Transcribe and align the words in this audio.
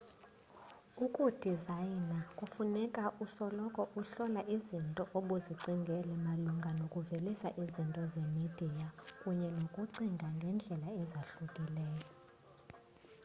ukudizayina 1.05 2.17
kufuna 2.37 3.01
usoloko 3.25 3.81
uhlola 3.99 4.41
izinto 4.55 5.03
obuzicingele 5.17 6.13
malunga 6.25 6.69
nokuvelisa 6.79 7.47
izinto 7.63 8.01
zemidiya 8.13 8.87
kunye 9.21 9.47
nokucinga 9.57 10.27
ngendlela 10.35 10.89
ezahlukileyo 11.01 12.09